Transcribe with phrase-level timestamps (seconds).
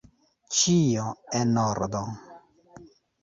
[0.59, 1.03] Ĉio
[1.41, 2.01] en ordo!